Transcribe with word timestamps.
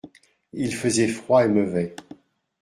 Il 0.53 0.73
faisait 0.73 1.07
froid 1.09 1.45
et 1.45 1.47
mauvais. 1.47 1.95